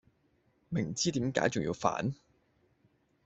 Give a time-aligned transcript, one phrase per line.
[0.69, 2.15] 明知點解重要犯?